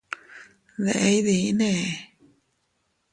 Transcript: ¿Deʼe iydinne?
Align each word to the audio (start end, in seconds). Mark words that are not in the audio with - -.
¿Deʼe 0.83 1.07
iydinne? 1.15 1.71